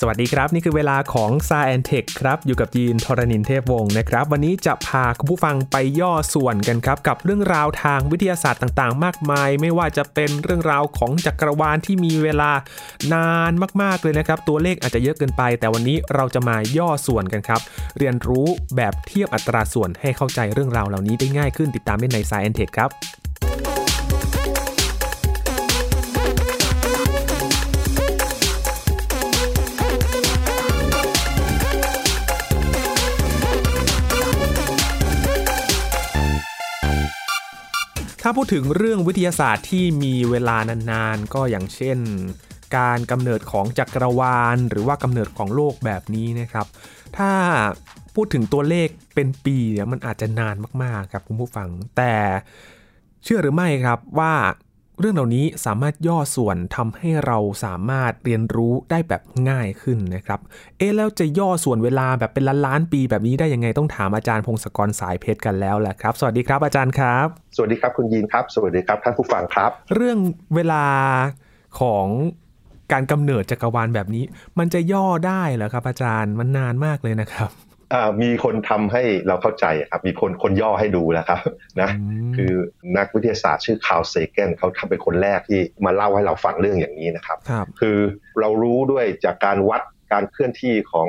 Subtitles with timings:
[0.00, 12.50] สวัสดีครับ นี่คือเวลาของ s าแอนเทคครับ อยู่กับยีนทรณินเทพวงศ์นะครับ วันนี้จะพาคุณผู้ฟังไปย่อส่วนกันครับ กับเรื่องราวทางวิทยาศาสตร์ต่างๆ มากมาย ไม่ว่าจะเป็นเรื่องราวของจักรวาลที่มีเวลา
[13.14, 13.52] นาน
[13.82, 17.60] มากๆเลยนะครับ ตัวเลขอาจจะเยอะเกินไป แต่วันนี้เราจะมาย่อส่วนกันครับ
[17.98, 22.90] เรียนรู้แบบเทียบอัตราส่วนให้เข้าใจเรื่องราวเหล่านี้ได้ง่ายขึ้นติดตามได้ใน s าแอนเทคครับ
[38.26, 40.56] ถ้าพูดถึงเรื่องวิทยาศาสตร์ที่มีเวลา
[40.90, 41.98] นานๆ ก็อย่างเช่น
[42.76, 46.66] การกำเนิดของจักรวาล หรือว่ากำเนิดของโลกแบบนี้นะครับ
[47.18, 47.30] ถ้า
[48.14, 52.14] พูดถึงตัวเลขเป็นปีเนี่ยมันอาจจะนานมากๆครับคุณผู้ฟัง แต่
[53.24, 54.34] เชื่อหรือไม่ครับว่า
[55.00, 60.40] เรื่องเหล่านี้สามารถย่อส่วนทำให้เราสามารถเรียนรู้ได้แบบง่ายขึ้นนะครับ
[60.78, 70.18] เอ๊ะแล้วจะย่อส่วนเวลาแบบเป็นล้านล้านๆปีแบบนี้ได้ยังไงต้องถามอาจารย์พงศกรสายเพชรกันแล้วแหละครับ สวัสดีครับอาจารย์ครับ สวัสดีครับคุณยีนครับ สวัสดีครับท่านผู้ฟังครับ เรื่อง
[70.54, 70.84] เวลา
[71.80, 72.06] ของ
[72.92, 74.24] การกำเนิดจักรวาลแบบนี้
[74.58, 77.73] มันจะย่อได้เหรอครับ อาจารย์มันนานมากเลยนะครับอ่า
[78.22, 81.40] มีคนทำให้เราเข้าใจครับ มีคนคนย่อให้ดูแล้วครับ
[81.80, 81.90] นะ
[82.28, 82.52] มคือ
[82.96, 87.98] นักวิทยาศาสตร์ชื่อคาร์ลเซเกนเขาทำเป็นคนแรกที่มาเล่าให้เราฟังเรื่องอย่างนี้นะครับครับคือ
[88.40, 91.08] เรารู้ด้วยจากการวัดการเคลื่อนที่ของ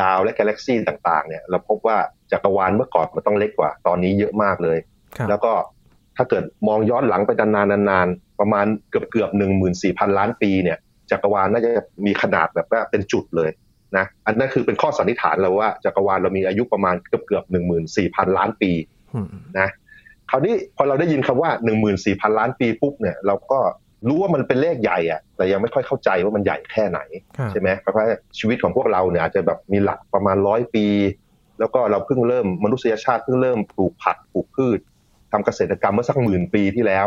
[0.00, 1.98] ดาวและกาแล็กซีต่างๆเนี่ยเราพบว่า
[2.32, 4.78] จักรวาลเมื่อก่อนมันต้องเล็กกว่า ตอนนี้เยอะมากเลย
[5.16, 5.52] ครับแล้วก็
[6.16, 10.78] ถ้าเกิดมองย้อนหลังไปนานๆนานๆประมาณเกือบเกือบหนึ่งหมื่นสี่พันล้านปีเนี่ย
[11.10, 11.70] จักรวาลน่าจะ
[12.06, 13.50] มีขนาดแบบว่าเป็นจุดเลย
[13.96, 18.70] นะอันนั้นคือเป็นข้อสันนิษฐานเราว่าจักรวาลเรามีอายุประมาณเกือบเกือบหนึ่งหมื่นสี่พันล้านปี
[19.14, 19.26] อืม
[19.58, 19.68] นะ
[20.30, 23.60] คราวนี้พอเราได้ยินคำว่าหนึ่งหมื่นสี่พันล้านปีปุ๊บเนี่ยเราก็
[24.08, 27.00] รู้ว่ามันเป็นเลขใหญ่อะแต่ยังไม่ค่อยเข้าใจว่ามันใหญ่แค่ไหน
[27.36, 28.04] ครับใช่ไหมเพราะว่า
[28.38, 30.86] ชีวิตของพวกเราเนี่ยอาจจะแบบมีหลักประมาณร้อยปี
[31.58, 34.78] แล้วก็เราเพิ่งเริ่มมนุษยชาติเพิ่งเริ่มปลูกผักปลูกพืช
[35.32, 37.06] ทำเกษตรกรรมเมื่อสักหมื่นปีที่แล้ว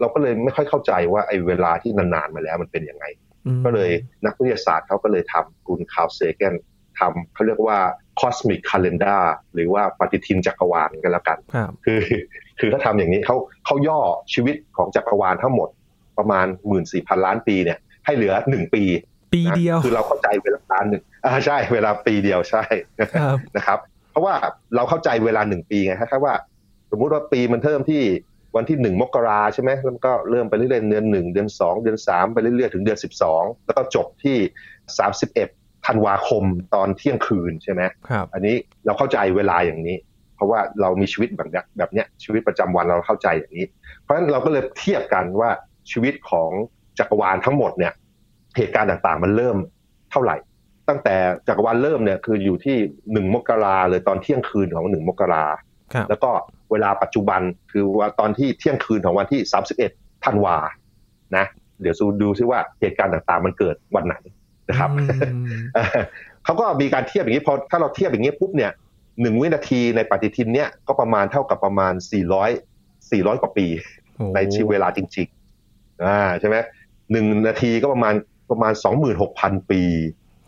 [0.00, 3.29] เราก็เลยไม่ค่อยเข้าใจว่าไอ้เวลาที่นานๆมาแล้วมันเป็นยังไงอืม
[3.64, 3.90] ก็เลย
[4.26, 6.54] นักวิทยาศาสตร์เขาก็เลยทำคุณคาร์ลเซแกน
[6.98, 7.78] ทำเขาเรียกว่า
[8.20, 9.22] cosmic calendar
[9.54, 12.00] หรือว่าปฏิทินจักรวาลกันแล้วกันครับคือ
[12.60, 13.36] คือเขาทำอย่างนี้เขา
[13.66, 14.00] เขาย่อ
[14.34, 15.68] ชีวิตของจักรวาลทั้งหมด
[16.18, 18.82] ประมาณหมื่นสี่พันล้านปีเนี่ยให้เหลือหนึ่งปี
[19.34, 22.62] ปีนะเดียว คือเราเข้าใจเวลาหนึ่งอ่าใช่เวลาปีเดียวใช่
[23.14, 23.78] ครับนะครับ
[24.10, 24.34] เพราะว่า
[24.74, 26.34] เราเข้าใจเวลาหนึ่งปีไงคล้ายๆว่า
[26.90, 28.02] สมมุติว่าปีมันเริ่มที่
[28.56, 34.36] วันที่หนึ่งมกราใช่ไหมแล้วมันก็เริ่มไปเรื่อยๆเดือนหนึ่งเดือนสองเดือนสามไปเรื่อยๆ ถึงเดือนสิบสองแล้วก็จบที่
[34.98, 35.48] สามสิบเอ็ด
[35.86, 36.44] ธันวาคม
[36.74, 39.96] ตอนเที่ยงคืนใช่ไหมครับอันนี้เราเข้าใจเวลาอย่างนี้
[40.36, 43.66] เพราะว่าเรามีชีวิตแบบเนี้ยแบบเนี้ยชีวิตประจำวันเราเข้าใจอย่างนี้
[44.00, 45.50] เพราะฉะนั้นเราก็เลยเทียบกันว่า
[45.90, 46.50] ชีวิตของ
[46.98, 47.92] จักรวาลทั้งหมดเนี่ย
[48.56, 49.56] เหตุการณ์ต่างๆ มันเริ่ม
[50.10, 50.36] เท่าไหร่
[50.88, 51.16] ตั้งแต่
[51.48, 52.76] จักรวาลเริ่มเนี่ยคืออยู่ที่
[53.12, 55.44] หนึ่งมกราเลยตอนเที่ยงคืนของหนึ่งมกรา
[55.92, 56.30] ครับแล้วก็
[56.72, 57.40] เวลาปัจจุบัน
[57.72, 59.40] คือว่าตอนที่เที่ยงคืนของวันที่
[59.82, 60.56] 31ธันวา
[61.36, 61.44] นะ
[61.80, 64.16] เดี๋ยวดูซิว่าเหตุการณ์ต่างๆ มันเกิดวันไหน
[64.68, 66.00] นะครับอืมเอ่อ
[66.44, 68.72] เขาก็มีการเทียบอย่างนี้พอถ้าเราเทียบอย่างนี้ปุ๊บเนี่ย
[69.20, 71.92] หนึ่งวินาทีในปฏิทินเนี่ยก็ประมาณเท่ากับประมาณ
[72.52, 73.66] 400 400 กว่าปี
[74.14, 76.56] โอ้ในชีวิตเวลาจริงๆอ่าใช่ไหม
[77.12, 78.14] หนึ่งนาทีก็ประมาณ
[78.50, 78.72] ประมาณ
[79.22, 79.82] 26,000 ปี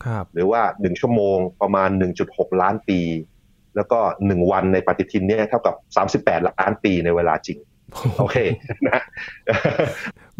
[0.04, 1.88] ครับ หรือว่าหนึ่งชั่วโมงประมาณ
[2.24, 3.00] 1.6 ล้านปี
[3.76, 5.74] แล้วก็หนึ่งวันในปฏิทินเนี่ยเท่ากับ
[6.24, 7.58] 38 ล้านปีในเวลาจริง
[8.18, 8.36] โอเค
[8.88, 9.00] นะ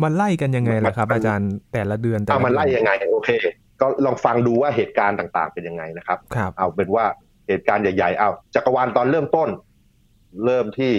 [0.03, 3.31] มันไล่กันยังไงล่ะครับมันอาจารย์แต่ละเดือนแต่เอาละมันไล่เดือยังไงโอเค
[3.81, 7.05] ก็ลองฟังดูว่าเหตุการณ์ต่างๆเป็นยังไงนะครับครับ เอาเป็นว่า
[7.49, 9.49] เหตุการณ์ใหญ่ๆเอาจักรวาลตอนเริ่มต้น
[10.45, 10.93] เริ่มที่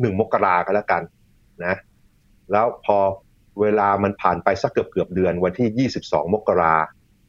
[0.00, 1.02] หนึ่งมกราก็แล้วกัน
[1.64, 1.74] นะ
[2.52, 2.98] แล้วพอ
[3.60, 6.74] เวลามันผ่านไปสักเกือบเกือบๆเดือนวันที่ยี่สิบสองมกรา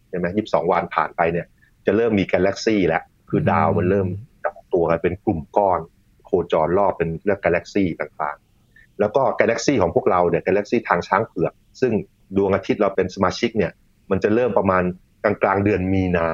[0.10, 1.46] ใช่ไหมยี่สิบสองวันผ่านไปเนี่ย
[1.86, 4.35] จะเริ่มมีกาแล็กซี่แล้วคือดาวมันเริ่มจับ
[4.74, 5.80] ตัวกันเป็นกลุ่มก้อน
[6.26, 11.94] โคจรรอบเป็นเรียกกาแล็กซี่ต่างๆ แล้วก็กาแล็กซี่ของพวกเราเนี่ยกาแล็กซี่ทางช้างเผือก ซึ่ง
[12.38, 13.72] ดวงอาทิตย์เราเป็นสมาชิกเนี่ย
[14.12, 14.84] มันจะเริ่มประมาณ
[15.24, 16.30] กลางๆเดือนมีนา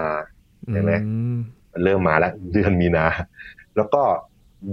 [0.74, 1.38] ใช่ไหมอืม
[1.74, 3.06] มันเริ่มมาแล้วเดือนมีนา
[3.78, 4.04] แล้วก็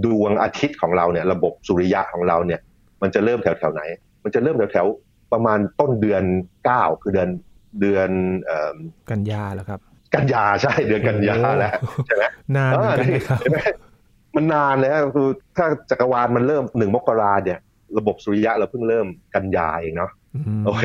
[0.05, 2.59] ดวงอาทิตย์ของเราเนี่ย ระบบสุริยะของเราเนี่ย
[3.01, 3.81] มันจะเริ่มแถวแถวๆไหน
[4.23, 6.23] มันจะเริ่มแถวแถวๆประมาณต้นเดือน
[6.65, 7.29] เก้าคือเดือน
[7.81, 8.09] เดือน
[8.43, 8.75] เอ่อ
[9.09, 9.79] กันยาแล้วครับ
[10.15, 11.73] กันยาใช่เดือนกันยาแล้ว
[12.07, 12.23] ใช่ไหม
[12.55, 13.59] นานเหมือนกันนะครับเห็นไหม
[14.35, 15.27] มันนานเลยฮะคือ
[15.57, 17.59] ถ้าจักรวาลมันเริ่มหนึ่งมกราเนี่ย
[17.97, 20.11] ระบบสุริยะเราเพิ่งเริ่มกันยาเองเนาะ
[20.59, 20.83] มโอเค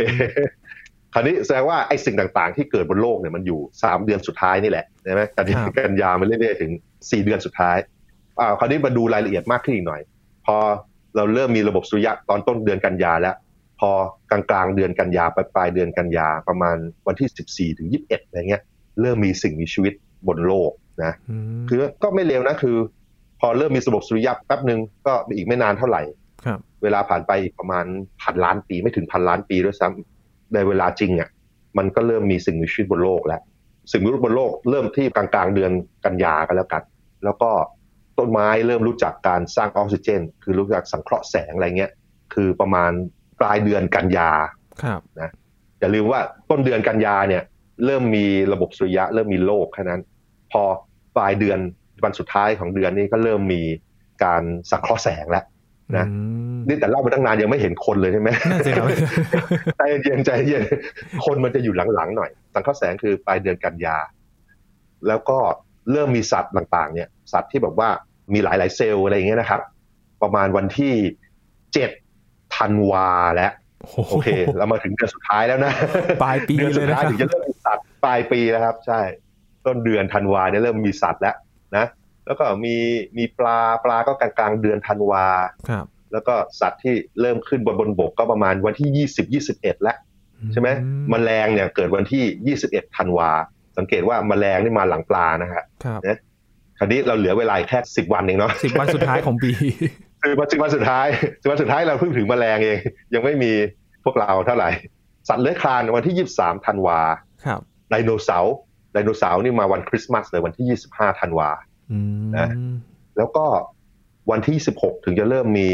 [1.13, 6.71] คราวนี้แสดงว่าไอ้สิ่งต่างๆ ที่เกิดบนโลกเนี่ยมันอยู่สามเดือนสุดท้ายนี่แหละใช่ไหมกันยากันยามันเรื่อยๆถึง
[7.11, 7.77] สี่เดือนสุดท้าย
[8.41, 10.01] อ่าคราวนี้มาดูรายละเอียดมากขึ้นอีกหน่อย
[10.47, 10.57] พอ
[11.17, 13.37] เราเริ่มมีระบบสุริยะตอนต้นเดือนกันยาแล้ว
[13.81, 13.91] พอ
[14.31, 18.63] กลางๆเดือนกันยาปลายปลายๆเดือนกันยาประมาณวันที่สิบสี่ถึงยี่สิบเอ็ดอะไรเงี้ย
[19.01, 19.95] เริ่มมีสิ่งมีชีวิต
[20.29, 20.71] บนโลก
[21.05, 21.13] นะ
[21.57, 22.77] มคือก็ไม่เร็วนะคือ
[23.41, 26.03] พอเริ่มมีระบบสุริยะแป๊บหนึ่งก็อีกไม่นานเท่าไหร่
[26.45, 27.85] ครับเวลาผ่านไปอีกประมาณ
[28.23, 31.29] พันล้านปีไม่ถึงพันล้านปีด้วยซ้ำในเวลาจริงอะ
[31.79, 33.41] มันก็เริ่มมีสิ่งมีชีวิตบนโลกแล้ว
[33.91, 35.73] สิ่งมีชีวิตบนโลกเริ่มที่กลางกลางๆเดือน
[36.05, 36.83] กันยากันแล้วกัน
[37.25, 37.51] แล้วก็
[38.19, 41.93] ต้นไม้เริ่มรู้จักการสร้างออกซิเจน คือรู้จักสังเคราะห์แสงอะไรเงี้ย
[42.35, 42.91] คือประมาณ
[43.41, 44.31] ปลายเดือนกันยา
[44.83, 45.01] ครับ
[45.81, 46.21] อย่าลืมว่า
[46.51, 47.43] ต้นเดือนกันยาเนี่ย
[47.85, 50.01] เริ่มมีระบบสุริยะ เริ่มมีโลกแค่นั้น
[50.53, 50.63] พอ
[51.17, 51.59] ปลายเดือน
[52.05, 53.63] วันสุดท้ายของเดือนนี้ก็เริ่มมี
[54.25, 55.45] การสังเคราะห์แสงแล้ว
[55.97, 56.17] นะอื
[56.55, 58.87] มนี่แต่เล่ามาตั้งนานยังไม่เห็นคนเลยใช่ไหมนั่นสิครับ
[59.77, 60.63] ใจเย็นใจเย็น
[61.25, 63.97] คนมันจะอยู่หลังๆหน่อย สังเคราะห์แสงคือปลายเดือนกันยา
[65.09, 65.39] แล้วก็
[65.91, 67.89] เริ่มมีสัตว์ต่างๆ เนี่ย สัตว์ที่แบบว่า
[68.33, 69.61] มีหลายๆเซลล์อะไรอย่างเงี้ยนะครับ
[70.23, 70.95] ประมาณวันที่
[71.75, 71.91] เจ็ด
[72.57, 73.53] ธันวาแล้ว
[74.11, 75.73] โอเค เรามาถึงเดือนสุดท้ายแล้วนะ
[76.23, 79.01] ปลายปีเดือนเลสุยดนะท้ายครับถึงจะเริ่มมีสัตว์ปลายปีแล้วครับ ใช่
[79.67, 81.35] ต้นเดือนธันวาเนี่ยเริ่มมีสัตว์แล้ว
[81.77, 81.87] นะ
[82.27, 82.77] แล้วก็มี
[83.19, 85.27] มีปลาปลาก็กลางๆเดือนธันวา
[85.69, 89.97] ครับแล้วก็สัตว์ที่เริ่มขึ้นบนบนบกก็ประมาณวันที่ยี่สิบยี่สิบเอ็ดแล้ว
[90.53, 93.31] ใช่ไหมอืแมลงเนี่ยเกิดวันที่ยี่สิบเอ็ดธันวา
[93.79, 96.01] สังเกตว่าแมลงนี่มาหลังปลานะฮะครับ
[96.79, 99.53] คราวนี้เราเหลือเวลาอีกแค่สิบวันเองเนาะสิบวันสุดท้ายของปี
[100.25, 101.07] คือวันสิบวันสุดท้าย
[101.41, 102.79] สิบวันสุดท้ายเราเพิ่งถึงแมลงเอง
[103.15, 103.53] ยังไม่มี
[104.05, 104.71] พวกเราเท่าไหร่
[105.29, 107.01] สัตว์เลื้อยคลานวันที่ยี่สิบสามธันวา
[107.47, 107.61] ครับ
[107.91, 108.55] ไดโนเสาร์
[108.93, 111.51] ไดโนเสาร์นี่มาวันคริสต์มาสเลยวันที่ยี่สิบห้าธันวา
[111.93, 112.49] อืมนะ
[113.17, 113.45] แล้วก็
[114.31, 115.69] วันที่สิบหกถึงจะเริ่มมี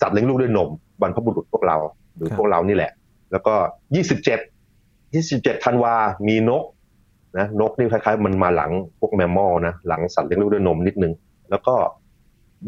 [0.00, 0.68] สัตว์เลี้ยงลูกด้วยนม
[1.00, 1.76] บรรพบุรุษพวกเรา
[2.16, 2.92] หรือพวกเรานี่แหละ
[3.32, 3.54] แล้วก็
[3.94, 4.40] ยี่สิบเจ็ด
[5.14, 5.94] ยี่สิบเจ็ดธันวา
[6.28, 6.62] มีนก
[7.38, 8.70] นะนกนี่คล้ายๆ มันมาหลัง
[9.00, 11.12] พวกแมมมอลนะหลังสัตว์เลี้ยงลูกด้วยนมนิดนึง
[11.50, 11.74] แล้วก็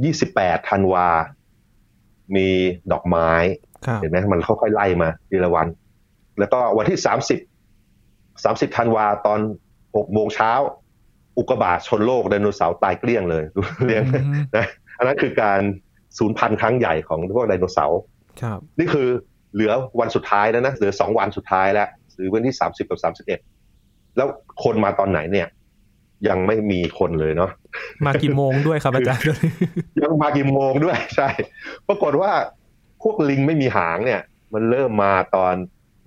[0.05, 1.09] ยี่สิบแปดธันวา
[2.37, 2.49] มี
[2.93, 3.31] ดอกไม้
[3.87, 5.67] ครับเห็นไหมมันค่อยๆไล่มาทีละวัน
[6.39, 7.39] แล้วก็วันที่สามสิบ
[8.45, 9.41] สามสิบธันวาตอน
[9.97, 10.53] หกโมงเช้า
[11.39, 13.45] อุกกาบาตชนโลกไดโนเสาร์ตายเกลี้ยงเลย
[13.87, 14.67] เลี้ยงอืมนะ
[14.99, 15.61] อันนั้นคือการ
[16.19, 18.01] สูญพันธุ์ครั้งใหญ่ของพวกไดโนเสาร์
[18.43, 19.09] ครับนี่คือ
[19.55, 23.41] เหลือวันสุดท้ายแล้วนะเหลือสองวันสุดท้ายแล้วหรือวันที่สามสิบกับสามสิบเอ็ด
[24.17, 24.29] แล้ว
[24.65, 25.49] คนมาตอนไหนเนี่ย
[26.29, 27.51] ยังไม่มีคนเลยเนาะ
[28.07, 29.25] มากี่โมงด้วยครับอาจารย์
[30.03, 31.29] ยังมากี่โมงด้วยใช่
[31.89, 32.33] ปรากฏว่า
[33.03, 34.21] พวกลิงไม่มีหางเนี่ย
[34.55, 35.55] มันเริ่มมาตอน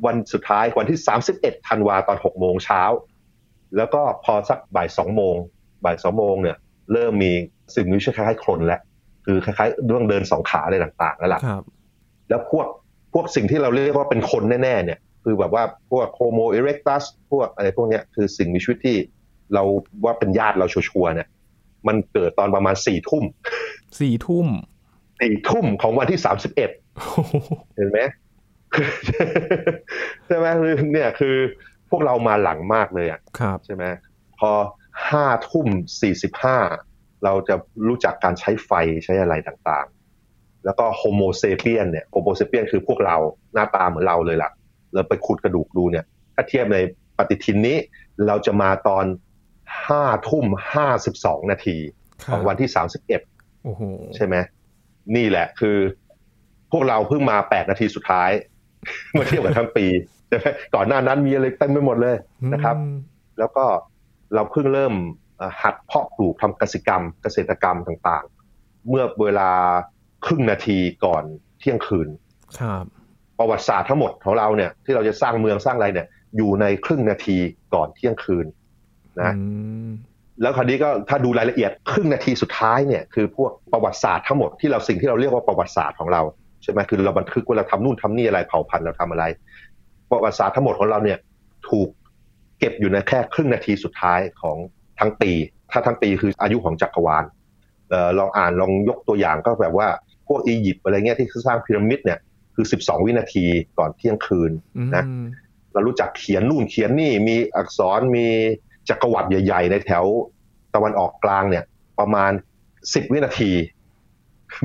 [0.05, 2.81] วันสุดท้ายวันที่สามสิบเอ็ดธันวาตอนหกโมงเช้า
[3.77, 5.35] แล้วก็พอสักบ่ายสองโมง
[5.85, 6.57] บ่ายสองโมงเนี่ย
[6.93, 7.31] เริ่มมี
[7.75, 8.81] สิ่งมีชีวิตคล้ายๆคนแล้ว
[9.25, 11.63] คือคล้ายๆเรื่องเดินสองขาอะไรต่างๆแล้วล่ะครับ
[12.29, 12.67] แล้วพวก
[13.13, 18.97] พวกสิ่งที่เราเรียกว่าเป็นคนแน่ๆเนี่ย คือแบบว่าพวกโฮโมเอเร็กตัสพวกอะไรพวกเนี้ยคือสิ่งมีชีวิตที่
[19.53, 19.63] เรา
[20.05, 21.27] ว่าเป็นญาติเราชัวร์ๆเนี่ย
[21.87, 23.23] มันเกิดตอนประมาณสี่ทุ่ม
[23.99, 24.47] สี่ทุ่ม
[25.21, 27.35] สี่ทุ่มของวันที่สามสิบเอ็ดโอ้โห
[27.75, 27.99] เห็นไหม
[30.25, 31.35] ใช่ไหมคือเนี่ยคือ
[31.89, 33.83] พวกเรามาหลังมากเลยอะครับใช่ไหม
[34.39, 34.51] พอ
[35.09, 35.67] ห้าทุ่ม
[36.01, 36.57] สี่สิบห้า
[37.23, 37.55] เราจะ
[37.87, 38.71] รู้จักการใช้ไฟ
[39.05, 43.17] ใช้อะไรต่างๆ แล้วก็ Homo sapiens เนี่ย Homo sapiens คือพวกเรา
[43.53, 44.51] หน้าตาเหมือนเราเลยล่ะ
[44.93, 46.05] เราไปขุดกระดูกดูเนี่ย
[46.35, 46.77] ถ้าเทียบใน
[47.17, 47.77] ปฏิทินนี้
[48.27, 49.05] เราจะมาตอน
[49.87, 51.77] ห้าทุ่มห้าสิบสองนาที
[52.23, 53.21] ครับของวันที่สามสิบเอ็ด
[53.63, 53.81] โอ้โห
[54.15, 54.35] ใช่ไหม
[55.15, 55.77] นี่แหละคือ
[56.71, 58.31] พวกเราเพิ่งมาแปดนาทีสุดท้าย
[59.11, 59.85] เมื่อเทียบกับทั้งปี
[60.27, 62.15] ใช่ไหมก่อนหน้านั้นมีอะไรเต็มไปหมดเลย
[62.53, 62.95] นะครับอืม
[63.39, 63.65] แล้วก็
[64.33, 64.93] เราเพิ่งเริ่ม
[65.37, 69.49] เอ่อหัดเพาะปลูกทำกสิกรรม เกษตรกรรมต่างๆ เมื่อเวลา
[70.25, 71.23] ครึ่งนาทีก่อน
[71.59, 72.07] เที่ยงคืน
[72.59, 72.83] ครับ
[73.37, 76.07] ประวัติศาสตร์ทั้งหมดของเราเนี่ยที่เราจะสร้างเมืองสร้างอะไรเนี่ย
[76.37, 77.37] อยู่ในครึ่งนาที
[77.73, 78.45] ก่อนเที่ยงคืน
[79.21, 79.41] นะอื
[79.87, 79.89] ม
[80.41, 86.21] แล้วคราวนี้ก็ถ้าดูรายละเอียดครึ่งนาทีสุดท้ายเนี่ยคือพวกประวัติศาสตร์ทั้งหมดที่เราสิ่งที่เราเรียกว่าประวัติศาสตร์ของเรา
[86.63, 89.23] ใช่ไหมคือเราบันทึกว่าเราทำนู่นทำนี่อะไรเผ่าพันธุ์เราทำอะไร
[90.09, 91.17] ประวัติศาสตร์ทั้งหมดของเราเนี่ย
[91.69, 91.89] ถูก
[92.59, 94.57] เก็บอยู่ในแค่ครึ่งนาทีสุดท้ายของ
[94.99, 95.31] ทั้งปี
[95.71, 97.23] ถ้าทั้งปีคืออายุของจักรวาล
[97.89, 99.87] เอ่อลองอ่านลองยกตัวอย่างก็แบบว่า
[100.27, 102.19] พวกอียิปต์อะไรเงี้ยที่สร้างพีระมิดเนี่ย
[102.55, 103.45] คือ 12 วินาที
[103.77, 104.51] ก่อนเที่ยงคืน
[104.95, 105.25] นะอืม
[105.73, 108.27] เรารู้จักเขียนนู่นเขียนนี่มีอักษรมี
[108.89, 110.05] จักรวรรดิใหญ่ ๆ ในแถว
[110.75, 111.63] ตะวันออกกลางเนี่ย
[111.99, 112.31] ประมาณ
[112.93, 113.51] สิบวินาที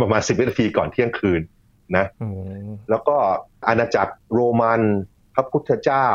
[0.03, 1.41] ประมาณสิบวินาทีก่อนเที่ยงคืน
[1.97, 2.29] นะโอ้
[2.91, 3.17] แล้วก็
[3.69, 4.83] อาณาจักรโรมัน
[5.35, 6.09] พระพุทธเจ้า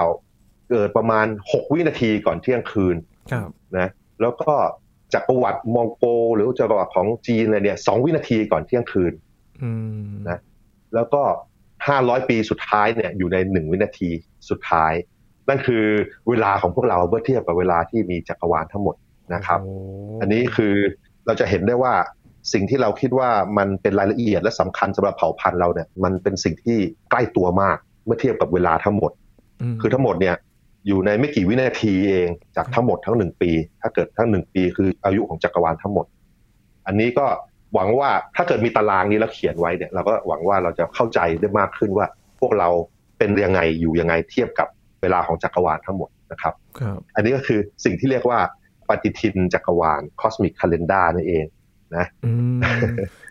[0.70, 2.96] เกิดประมาณหกวินาทีก่อนเที่ยงคืน
[3.32, 3.90] ครับนะ
[4.22, 4.54] แล้วก็
[5.14, 6.06] จักรวรรดิมองโก
[6.36, 9.14] หรือจักรวรรดิของจีนอะไรเนี่ยสองวินาทีก่อนเที่ยงคืน
[9.64, 9.72] อื
[10.04, 10.40] มนะ
[10.96, 11.22] แล้วก็
[11.88, 14.10] ห้าร้อยปีสุดท้ายเนี่ยอยู่ในหนึ่งวินาที
[14.50, 14.94] สุดท้าย
[15.50, 15.84] นั่นคือ
[16.30, 18.96] เวลาของพวกเราเมื่อเทียบกับเวลาที่มีจักรวาลทั้งหมด
[19.34, 20.74] นะครับโอันนี้คือ
[21.26, 21.94] เราจะเห็นได้ว่า
[22.54, 26.78] สิ่งที่เราคิดว่ามันเป็นรายละเอียดและสำคัญสำหรับเผ่าพันธุ์เราเนี่ยมันเป็นสิ่งที่
[27.12, 29.12] ใกล้ตัวมากเมื่อเทียบกับเวลาทั้งหมด
[29.74, 30.36] มคือทั้งหมดเนี่ย
[30.88, 36.06] อยู่ในไม่กี่วินาทีเองจากทั้งหมดทั้งหนึ่งปี ถ้าเกิดทั้งหนึ่งปีคืออายุของจักรวาลทั้งหมด
[36.88, 37.26] อันนี้ก็
[37.74, 42.08] หวังว่าถ้าเกิดมีตารางนี้แล้วเขียนไว้เนี่ยเราก็หวังว่าเราจะเข้าใจได้มากขึ้นว่า
[42.40, 42.70] พวกเรา
[43.18, 44.68] เป็นยังไงอยู่ยังไงเทียบกับ
[45.04, 48.40] เวลาของจักรวาลทั้งหมดนะครับครับอันนี้ก็คือสิ่งที่เรียกว่า
[48.90, 51.46] ปฏิทินจักรวาล cosmic calendar นั่นเอง
[51.96, 52.60] นะอืม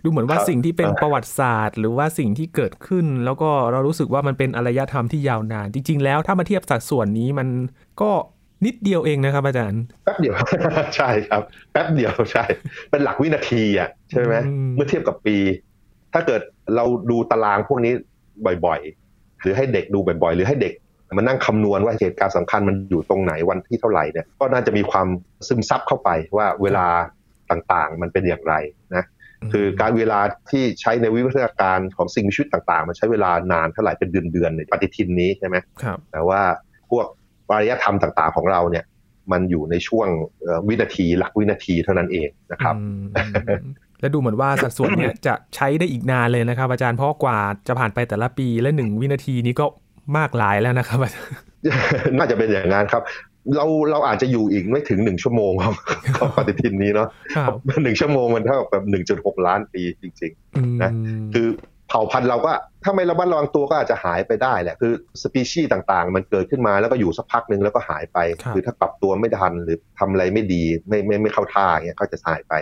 [0.05, 7.49] ดูเหมือนว่าครับสิ่งที่เป็นเอ่อประวัติศาสตร์ หรือว่าสิ่งที่เกิดขึ้น แล้วก็เรารู้สึกว่ามันเป็นอารยธรรมที่ยาวนาน จริง ๆ แล้วถ้ามาเทียบสัดส่วนนี้มัน
[8.03, 8.11] ก็
[8.67, 10.35] นิดเดียวเองนะครับอาจารย์แป๊บเดียว
[10.97, 12.45] ใช่ครับแป๊บเดียวใช่
[12.91, 15.37] เป็นหลักวินาทีอะใช่ไหมอืมเมื่อเทียบกับปี
[16.13, 16.43] ถ้าเกิด
[16.77, 17.93] เราดูตารางพวกนี้
[18.67, 20.73] บ่อยๆ หรือให้เด็กดูบ่อยๆ หรือให้เด็ก
[21.17, 25.09] มานั่งคำนวณว่าเหตุการณ์สำคัญมันอยู่ตรงไหนวันที่เท่าไหร่เนี่ยก็น่าจะมีความ
[25.49, 26.87] ซึมซับเข้าไปว่าเวลา
[27.51, 28.55] ต่างๆ มันเป็นอย่างไร
[28.95, 29.05] นะ
[29.53, 36.41] คือการเวลาที่ใช้ในวิวัฒนาการของสิ่งมีชีวิตต่างๆ มันใช้เวลานานเท่าไหร่เป็นเดือนๆในปฏิทินนี้ใช่ไหมครับแต่ว่า
[36.91, 37.07] พวก
[37.51, 38.85] วารยธรรมต่างๆของเราเนี่ย
[39.33, 40.09] มันอยู่ในช่วง
[40.41, 43.63] เอ่อวินาทีหลักวินาทีเท่านั้นเองนะครับอืม
[44.01, 47.39] และดูเหมือนว่าสัดส่วนเนี้ยจะใช้ได้อีกนานเลยนะครับ อาจารย์เพราะกว่า
[47.69, 49.67] จะผ่านไปแต่ละปีและหนึ่งวินาทีนี้ก็
[50.17, 51.31] มากหลายแล้วนะครับอาจารย์
[52.19, 53.03] น่าจะเป็นอย่างนั้นครับ
[53.57, 55.75] เราเราอาจจะอยู่อีกไม่ถึงหนึ่งชั่วโมงของ
[56.17, 57.51] ของปฏิทินนี้เนาะครับ
[57.83, 61.49] หนึ่งชั่วโมงมันเท่ากับหนึ่งจุดหกล้านปีจริงอืมนะๆคือ
[61.89, 62.53] เผ่าพันธุ์เราก็
[62.85, 64.93] ถ้าไม่ระมัดระวังตัวก็อาจจะหายไปได้แหละคือ
[65.23, 72.55] สปีชีส์ต่างๆ มันเกิดขึ้นมาแล้วก็อยู่สักพักหนึ่งแล้วก็หายไปครับอถ้าปรับตัวไม่ทันหรือทำอะไรไม่ดีไม่ไม่ไม่เข้าท่าอย่างเงี้ยก็จะหายไป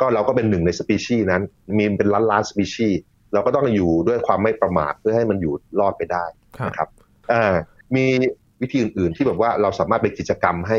[0.00, 1.42] ก็เราก็เป็นหนึ่งในสปีชีส์นั้น
[1.78, 3.00] มีเป็นล้านล้านสปีชีส์
[3.32, 6.88] เราก็ต้องอยู่ด้วยความไม่ประมาทเพื่อให้มันอยู่รอดไปได้ครับ นะครับ
[7.32, 7.54] อ่า
[7.96, 8.06] มี
[8.62, 10.78] วิธีอื่นๆที่แบบว่าเราสามารถเป็นกิจกรรมให้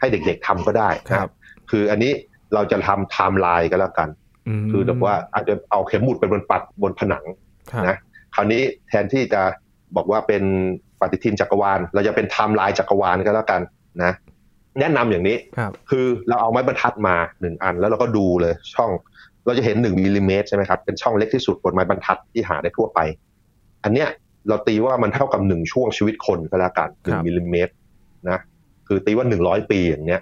[0.00, 1.32] ให้เด็กๆทำก็ได้นะครับ
[1.70, 2.12] คืออันนี้
[2.54, 7.24] เราจะทำไทม์ไลน์ก็แล้วกันคือแบบว่าอาจจะเอาเข็มหมุดไปบนปัดบนผนัง
[7.72, 7.96] ครับนะ
[8.34, 9.42] คราวนี้แทนที่จะ
[9.96, 10.42] บอกว่าเป็น
[11.00, 13.60] ปฏิทินจักรวาล เราจะเป็นไทม์ไลน์จักรวาลก็แล้วกัน
[14.02, 14.12] นะ
[14.80, 18.90] แนะนำอย่างนี้ครับคือเราเอาไม้บรรทัดมาหนึ่งอันแล้วเราก็ดูเลยช่อง
[19.46, 22.98] เราจะเห็นหนึ่งมิลลิเมตรใช่ไหมครับเป็นช่องเล็กที่สุดบนไม้บรรทัดที่หาได้ทั่วไป
[23.84, 24.08] อันเนี้ย
[24.48, 27.72] เราตีว่ามันเท่ากับหนึ่งช่วงชีวิตคนก็แล้วกันหนึ่คงรับมิลลิเมตร
[28.28, 28.38] นะ
[28.88, 30.20] คือตีว่าหนึ่งร้อยปีอย่างเนี้ย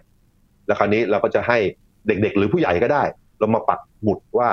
[0.67, 1.59] แล้วคราวนี้เราก็จะให้
[2.07, 3.03] เด็กๆ หรือผู้ใหญ่ก็ได้
[3.39, 4.49] เรามาปักหมุดว่า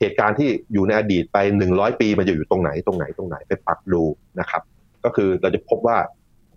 [0.00, 4.02] เหตุการณ์ที่อยู่ในอดีตไปหนึ่งร้อยปีมันจะอยู่ตรงไหนตรงไหนตรงไหนไปปักดู
[4.40, 4.62] นะครับ
[5.04, 5.98] ก็คือเราจะพบว่า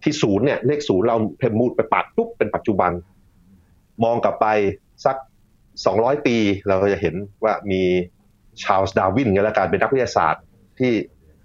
[0.03, 2.91] ที่ศูนย์เนี่ยเลขศูนย์เราเข็มหมุดไปปักปุ๊บเป็นปัจจุบัน
[4.03, 4.47] มองกลับไป
[5.05, 5.15] สัก
[5.85, 6.35] สองร้อยปี
[6.67, 7.81] เราก็จะเห็นว่ามี
[8.63, 10.43] ชาลส์ดาร์วินก็แล้วกันเป็นนักวิทยาศาสตร์
[10.79, 10.91] ที่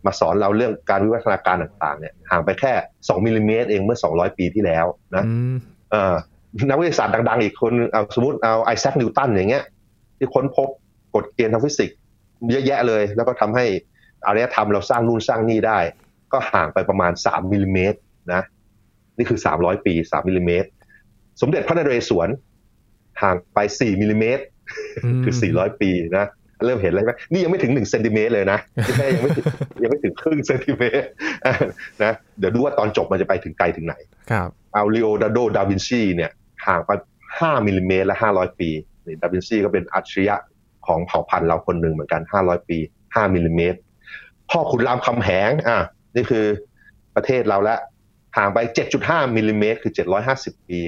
[0.06, 2.72] มาสอนเราเรื่องการวิวัฒนาการต่างๆเนี่ยห่างไปแค่
[3.08, 4.86] สองมิลลิเมตรเองเมื่อสองร้อยปีที่แล้ว
[5.16, 5.54] นะอืม
[5.90, 6.14] เอ่อ
[6.68, 9.64] นักวิทยาศาสตร์ดัง ๆ อีกคนเอาสมมติเอาไอแซคนิวตันอย่างเงี้ย
[10.18, 10.68] ที่ค้นพบ
[11.14, 11.98] กฎเกณฑ์ทางฟิสิกส์
[12.50, 13.64] เยอะแยะเลย แล้วก็ทำให้
[14.26, 15.78] อารยธรรมเราสร้างนู่นสร้างนี่ได้
[16.32, 17.98] ก็ห่างไปประมาณ 3มิลลิเมตร
[18.32, 18.42] นะ
[19.18, 20.68] นี่คือ 300 ปี 3มิลลิเมตร
[21.40, 22.28] สมเด็จพระนเรศวร
[23.22, 24.44] ห่างไป 4มิลลิเมตร
[25.24, 26.26] คือ 400 ปีนะ
[26.64, 29.44] เริ่มเห็นแล้วใช่ไหมนี่ยังไม่ถึง1เซนติเมตรเลยนะที่แค่ยังไม่ถึง
[29.82, 31.06] ยังไม่ถึงครึ่งเซนติเมตร
[32.02, 33.94] นะเดี๋ยวดูว่าตอนจบมันจะไปถึงไกลถึงไหน
[34.30, 36.30] ครับเอาลีโอนาร์โดดาวินชีเนี่ย
[36.66, 36.90] ห่างไป
[37.28, 38.70] 5มิลลิเมตรและ500ปี
[39.06, 40.36] นี่ดาวินชีก็เป็นอัจฉริยะ
[40.86, 43.78] ของเผ่าพันธุ์เราคนหนึ่งเหมือนกัน500ปี5มิลลิเมตร
[44.50, 45.78] พ่อขุนรามคำแหงอะ
[46.14, 46.44] นี่คือ
[47.16, 47.76] ประเทศเราละ
[48.36, 48.58] ห่างไป
[48.98, 49.92] 7.5มิลลิเมตรคือ
[50.30, 50.80] 750 ปี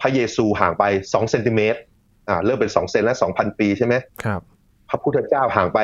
[0.00, 1.80] พระเยซูห่างไป2เซนติเมตร
[2.28, 4.40] อ่าเริ่มเป็น 2 เซนและ 2,000 ปีใช่ไหมครับ
[4.90, 5.78] พระพุทธเจ้าห่างไป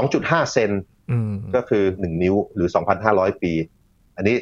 [0.00, 0.70] 2.5 เซน
[1.10, 2.68] อืมก็คือ 1 นิ้วหรือ
[3.06, 3.52] 2,500 ปี
[4.16, 4.36] อันนี้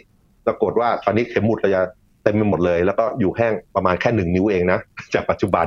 [0.47, 1.83] ปรากฏว่าตอนนี้เข็มหมุดเราจะ
[2.23, 4.79] เต็มไปหมดเลย แล้วก็อยู่แห้งประมาณแค่หนึ่งนิ้วเองนะ
[5.15, 5.67] จากปัจจุบัน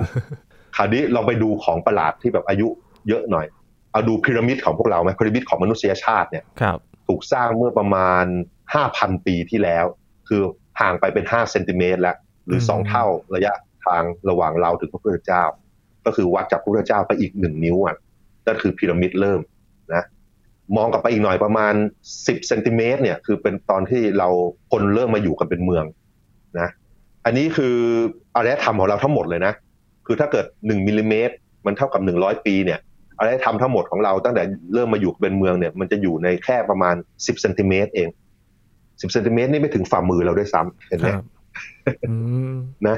[0.76, 2.68] คราวนี้เราไปดูของประหลาดที่แบบอายุ
[3.10, 3.46] เยอะหน่อย
[3.92, 6.78] เอาดูพีระมิดของพวกเราไหมพีระมิดของมนุษยชาติเนี่ยครับ
[7.08, 8.26] ถูกสร้างเมื่อประมาณ
[8.76, 9.86] 5,000 ปีที่แล้ว
[10.30, 10.42] คือ
[10.82, 12.16] ห่างไปเป็น 5 เซนติเมตรแล้ว
[12.48, 13.54] หรืออืม2เท่าระยะ
[13.86, 15.44] ทางระหว่างเราถึงพระพุทธเจ้า
[16.06, 17.96] ก็คือวัดจากพระพุทธเจ้าไปอีกหนึ่งนิ้วอะ
[18.48, 19.40] นั่นคือพีระมิดเริ่ม
[19.94, 20.04] นะ
[20.78, 21.74] มองกลับไปอีกหน่อยประมาณ
[22.12, 24.28] 10เซนติเมตรเนี่ยคือเป็นตอนที่เรา
[24.72, 25.86] คนเริ่มมาอยู่กันเป็นเมือง
[26.60, 26.70] นะ
[27.26, 27.76] อันนี้คือ
[28.36, 29.54] อารยธรรมของเราทั้งหมดเลยนะ
[30.06, 31.36] คือถ้าเกิด 1มิลลิเมตร
[31.66, 32.80] มันเท่ากับ 100 ปีเนี่ย
[33.20, 38.10] อารยธรรมทั้งหมดของเราตั้งแต่เริ่มมาอยู่เป็นเมืองเนี่ยมันจะอยู่ในแค่ประมาณ 10เซนติเมตรเอง
[38.60, 41.24] 10เซนติเมตรนี่ไม่ถึงฝ่ามือเราด้วยซ้ำเห็นไหคมรับ
[42.10, 42.14] อื
[42.54, 42.56] ม
[42.88, 42.98] นะ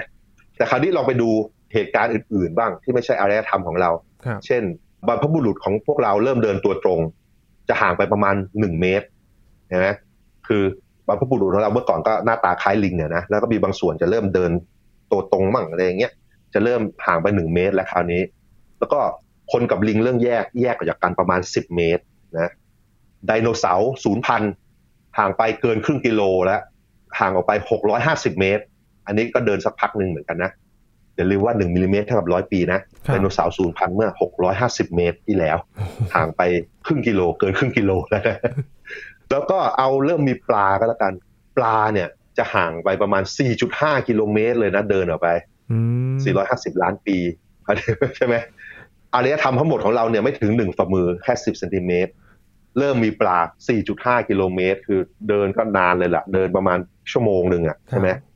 [0.57, 1.29] แต่คราวนี้ลองไปดู
[1.73, 3.89] เหตุการณ์อื่นๆบ้างที่ไม่ใช่อารยธรรมของเรา
[4.25, 4.63] ครับเช่น
[5.07, 6.99] บรรพบุรุษของพวกเราเริ่มเดินตัวตรง
[7.69, 9.05] จะห่างไปประมาณหนึ่งเมตร
[9.67, 9.87] เห็นไหม
[10.47, 10.63] คือ
[11.07, 14.51] บรรพบุรุษของเราเมื่อก่อนก็หน้าตาคล้ายลิงเนี่ยนะแล้วก็มีบางส่วนจะเริ่มเดิน
[15.11, 16.11] ตัวตรงมั่งอะไรอย่างเงี้ย
[16.53, 18.21] จะเริ่มห่างไปหนึ่งเมตรแล้วคราวนี้
[18.79, 18.99] แล้วก็
[19.51, 22.03] คนกับลิงเรื่องแยกแยกออกจากกันประมาณสิบเมตร
[22.35, 22.51] นะ
[23.27, 24.41] ไดโนเสาร์ศูนย์พัน
[25.17, 26.61] ห่างไปเกินครึ่งกิโลแล้ว
[27.19, 28.63] ห่างออกไปหกร้อยห้าสิบเมตร
[29.05, 30.51] อันนี้ก็เดินสักพักหนึ่งเหมือนกันนะ
[31.19, 34.09] อย่าลืมว่า 1มิลลิเมตรเท่ากับร้อยปีนะครับไดโนเสาร์สูญพันธุ์เมื่อ
[34.53, 35.57] 650 เมตรที่แล้ว
[36.15, 36.41] ห่างไป
[36.85, 38.37] ครึ่งกิโลเกินครึ่งกิโลแล้วนะ
[39.31, 41.13] แล้วก็เอาเริ่มมีปลาก็แล้วกัน
[41.57, 42.07] ปลาเนี่ย
[42.37, 43.23] จะห่างไปประมาณ
[43.65, 45.29] 4.5 กิโลเมตรเลยนะเดินออกไป
[45.71, 45.77] อื
[46.11, 46.15] ม
[46.75, 47.17] 450 ล้านปี
[48.17, 48.35] ใช่ไหม
[49.13, 52.11] อารยธรรมทั้งหมดของเราเนี่ยไม่ถึงหนึ่งฝ่ามือแค่ 10เซนติเมตร
[52.79, 53.39] เริ่มมีปลา
[53.83, 54.99] 4.5 กิโลเมตร คือ
[55.29, 56.77] เดินก็นานเลยล่ะ เดินประมาณ
[57.11, 58.28] ชั่วโมงหนึ่งอะใช่ไหมห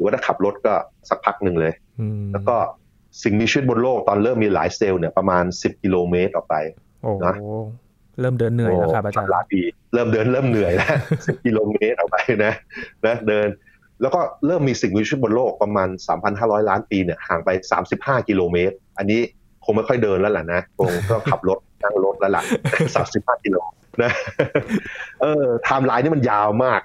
[0.00, 0.74] รือว่าถ้าขับรถก็
[1.08, 2.56] สักพักหนึ่งเลยอืมแล้วก็
[3.22, 6.54] สิ่งมีชีวิตบนโลกตอนเริ่มมีหลายเซลล์เนี่ยประมาณ 10 กิโลเมตรออกไป
[7.02, 7.34] โอ้นะ
[8.20, 9.60] เริ่มเดินเหนื่อยแล้วครับอาจารย์ล้านปี
[9.92, 10.88] เริ่มเดินเริ่มเหนื่อยแล้ว
[11.18, 12.52] 10กิโลเมตรออกไปนะ
[13.06, 13.48] นะเดิน
[14.02, 15.88] แล้วก็เริ่มมีสิ่งมีชีวิตบนโลกประมาณ
[16.28, 17.50] 3,500 ล้านปีเนี่ยห่างไป
[17.88, 19.20] 35 กิโลเมตร อันนี้
[19.64, 22.42] คงไม่ค่อยเดินแล้วล่ะนะคงก็ขับรถนั่งรถแล้วล่ะ
[22.94, 23.56] 35 กิโล
[24.02, 24.12] นะ
[25.20, 26.80] เออไทม์ไลน์นี่มันยาวมาก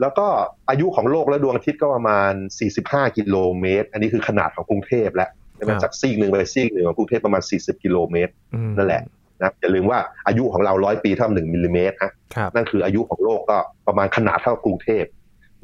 [0.00, 0.26] แล้วก็
[0.70, 2.32] อายุของโลกและดวงอาทิตย์ก็ประมาณ
[2.74, 9.02] 45 กิโลเมตร อันนี้คือขนาดของกรุงเทพแล้วใช่ไหมครับจากซีกหนึ่งไปซีกหนึ่งของกรุงเทพประมาณ 40 กิโลเมตรอืมนั่นแหละ
[9.40, 15.04] นะอย่าลืมว่าอายุของเราร้อยปีเท่าหนึ่งมิลลิเมตรนะครับนั่นคืออายุของโลกก็ประมาณขนาดเท่ากรุงเทพ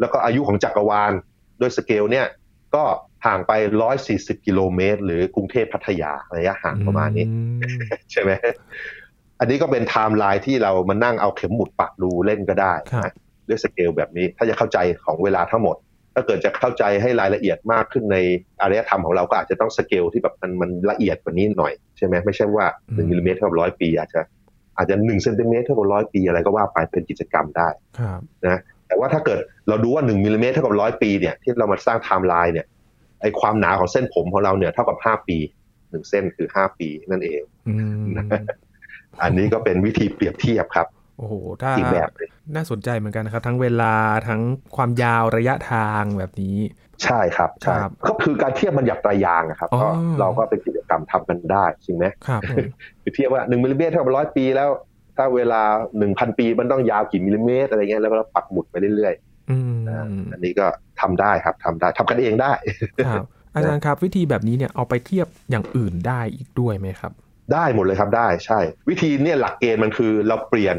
[0.01, 1.12] แล้วก็อายุของจักรวาล
[1.59, 2.27] โดยสเกลเนี่ย
[2.75, 2.85] ก็
[3.27, 7.37] ห่างไปร้อยสี่สิบกิโลเมตร หรือกรุงเทพพัทยาระยะห่างประมาณนี้อื
[7.77, 7.81] ม
[8.12, 8.31] ใช่ไหม
[9.41, 13.12] อันนี้ก็เป็นไทม์ไลน์ที่เรามานั่งเอาเข็มหมุดปักดูเล่นก็ได้ครับนะ
[13.49, 15.77] ด้วยสเกลแบบนี้ ถ้าจะเข้าใจของเวลาทั้งหมด
[16.15, 18.17] ถ้าเกิดจะเข้าใจให้รายละเอียดมากขึ้นใน
[18.63, 24.21] อารยธรรมของเราก็อาจจะต้องสเกลที่แบบมันมันละเอียดกว่านี้หน่อยใช่ไหมไม่ใช่ว่าหนึ่งมิลลิเมตรเท่ากับร้อยปี อาจจะ
[24.77, 27.69] อาจจะหนึ่งเซนติเมตรเท่ากับร้อยปีอะไรก็ว่าไปเป็นกิจกรรมได้
[27.99, 28.21] ครับ
[28.89, 32.67] แต่ว่าถ้าเกิดเราดูว่าหนึ่งมิลลิเมตรเท่ากับร้อยปีเนี่ยที่เรามาสร้างไทม์ไลน์เนี่ย
[33.21, 35.39] ไอความหนาของเส้นผมของเราเนี่ยเท่ากับห้าปี
[35.91, 38.07] หนึ่งเส้นคือห้าปีนั่นเองอืม
[39.23, 40.87] อันนี้ก็เป็นวิธีเปรียบเทียบครับ
[41.19, 43.95] โอ้โห ถ้าอีกแบบหนึ่งน่าสนใจเหมือนกันนะครับ ทั้งเวลา
[44.28, 44.40] ทั้ง
[44.76, 46.57] ความยาวระยะทางแบบนี้
[47.04, 49.88] ใช่ครับใช่ครับก็คือการเทียบมันหยับตรายางอะครับอ๋อก็
[50.21, 52.65] เราก็เป็นกิจกรรมทำกันได้จริงไหมครับผม
[53.02, 54.69] คือเทียบว่าหนึ่งมิลลิเมตรเท่ากับร้อยปีแล้ว
[55.17, 55.63] ถ้าเวลา
[55.99, 59.15] หนึ่งพันปีมันต้องยาวกี่มิลลิเมตรอะไรเงี้ยแล้วก็ปักหมุดไปเรื่อย
[59.50, 60.67] อืมๆนะอันนี้ก็
[61.00, 62.52] ทำได้ครับทำได้ทำกันเองได้
[63.06, 67.13] ครับอาจารย์ครับวิธีแบบนี้เนี่ยเอาไปเทียบอย่างอื่นได้อีกด้วยไหมครับ
[67.52, 70.76] ได้หมดเลยครับได้ใช่ วิธีเนี่ยหลักเกณฑ์มันคือเราเปลี่ยน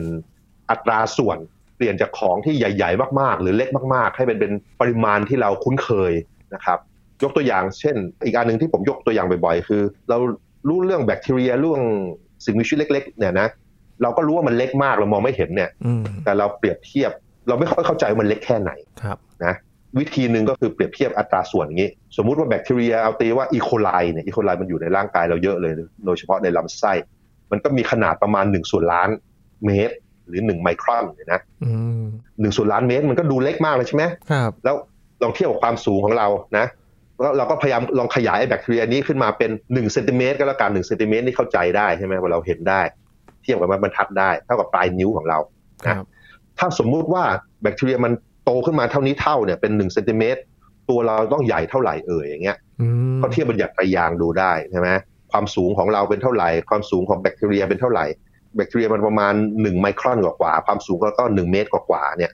[0.70, 1.38] อัตราส่วน
[1.78, 6.14] เปลี่ยนจากของที่ใหญ่ ๆ มากๆ หรือเล็กมาก ๆ ให้เป็นเป็นปริมาณที่เราคุ้นเคย
[6.54, 6.80] นะครับ
[7.24, 7.96] ยกตัวอย่างเช่น
[8.26, 10.18] อีกอันหนึ่งที่ผมยกตัวอย่างบ่อยๆ คือ เรา
[10.68, 11.82] รู้เรื่องแบคทีเรียเรื่อง
[12.46, 13.48] สิ่งมีชีวิตเล็ก ๆ เนี่ยนะ
[14.02, 17.12] เราก็รู้ว่ามันเล็กมากเรามองไม่เห็นเนี่ยอืมแต่เราเปรียบเทียบ
[17.48, 18.72] เราไม่ค่อยเข้าใจว่ามันเล็กแค่ไหน
[19.02, 19.54] ครับนะ
[20.00, 25.74] วิธีหนึ่งก็คือเปรียบเทียบอัตราส่วนอย่างนี้ สมมุติว่าแบคทีเรียเอาตีว่าอีโคไลเนี่ยอีโคไลมันอยู่ในร่างกายเราเยอะเลย
[26.06, 26.94] โดยเฉพาะในลำไส้
[27.52, 29.10] มันก็มีขนาดประมาณ1ส่วนล้าน
[29.66, 29.96] เมตร
[30.28, 32.04] หรือ1ไมครอนเนี่ยนะอืม
[32.42, 34.76] หนึ่งส่วนล้านเมตรมันก็ดูเล็กมากเลยใช่ไหมครับแล้ว
[35.22, 36.28] ลองเทียบกับความสูงของเรา
[36.58, 36.66] นะ
[37.20, 42.82] แล้วเราก็พยายามลองขยายไอ้แบคทีเรียนี้ขึ้นมาเป็น1เซนติเมตรก็แล้วกัน1เซนติเมตรนี่เข้าใจได้ใช่ไหมว่าเราเห็นได้
[43.44, 45.40] เทียบกับมันบรรทัดได้ เท่ากับปลายนิ้วของเรา
[45.86, 46.06] ครับ
[46.60, 47.24] ถ้าสมมุติว่า
[47.62, 48.14] แบคทีเรียมัน
[48.46, 50.42] โตขึ้นมาเท่านี้เท่าเนี่ยเป็นหนึ่งเซนติเมตร
[50.90, 54.90] ตัวเราต้องใหญ่เท่าไหร่เอ่ยอย่างเงี้ยอืมก็เทียบบัญญัติไตรยางดูได้ใช่ไหม
[55.32, 58.06] ความสูงของเราเป็นเท่าไหร่ ความสูงของแบคทีเรียเป็นเท่าไหร่
[58.56, 62.32] แบคทีเรียมันประมาณ1ไมครอนกว่าๆความสูงก็ก็1เมตรกว่าๆเนี่ย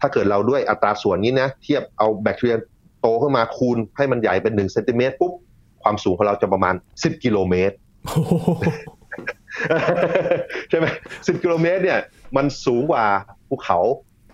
[0.00, 2.56] ถ้าเกิดเราด้วยอัตราส่วนนี้นะเทียบเอาแบคทีเรีย
[3.00, 5.32] โตขึ้นมาคูณให้มันใหญ่เป็น1เซนติเมตรปุ๊บ
[5.82, 7.74] ความสูงของเราจะประมาณ10กิโลเมตร
[8.06, 8.32] โอ้โห
[10.70, 10.86] ใช่ไหม
[11.26, 12.00] สิบกิโลเมตรเนี่ย
[12.36, 13.04] มันสูงกว่า
[13.48, 13.78] ภูเขา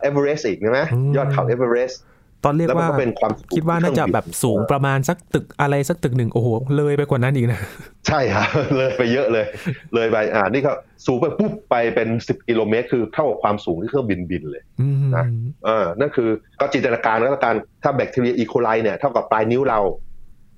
[0.00, 0.80] เอเวอเรสต์อีกใช่ไหม
[1.16, 2.00] ยอดเขาเอเวอเรสต์
[2.44, 7.60] ตอนเรียกแล้วมันว่าก็เป็นความสูงคิดว่าน่าจะแบบสูงประมาณสักตึกอะไรสักตึกหนึ่งโอ้โหเลยไปกว่านั้นอีกนะ
[8.06, 9.46] ใช่ครับเลยไปเยอะเลย
[9.94, 10.72] เลยไปอ่านี่ก็
[11.06, 15.24] สูงไปปุ๊บไปเป็นสิบกิโลเมตร คือเท่ากับความสูงที่เครื่องบินบินเลยอืมนะ
[15.66, 16.28] เออนั่นคือ
[16.60, 19.80] ก็จินตนาการแล้วกันถ้าแบคทีเรียอีโคไลเนี่ยเท่ากับปลายนิ้วเรา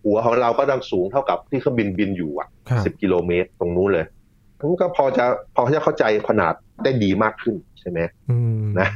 [0.04, 4.06] หัวของเราก็ต้องสูงเท่ากับที่เครื่องบินบินอยู่อะครับสิบกิโลเมตรตรงนู้นเลย
[4.58, 5.24] มันก็พอจะ
[5.56, 7.98] พอจะเข้าใจขนาดได้ดีมากขึ้นใช่ไหม
[8.30, 8.88] อืมนะ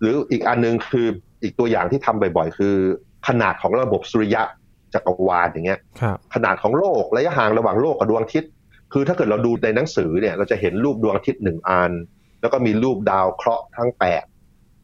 [0.00, 1.06] หรืออีกอันหนึงคือ
[1.42, 2.74] อีกตัวอย่างที่ทำบ่อยๆ คือ
[3.28, 4.42] ขนาดของระบบสุริยะ
[4.94, 8.50] จักรวาลอย่างเงี้ยครับขนาดของโลกระยะห่างระหว่างโลกกับดวงอาทิตย์
[8.92, 11.92] คือถ้าเกิดเราดูในหนังสือเนี่ย เราจะเห็นรูปดวงอาทิตย์หนึ่งอัน
[12.40, 14.24] แล้วก็มีรูปดาวเคราะห์ทั้งแปด